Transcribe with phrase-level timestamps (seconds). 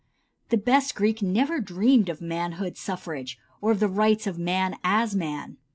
[0.49, 5.57] The best Greek never dreamed of manhood suffrage, or the rights of man as man.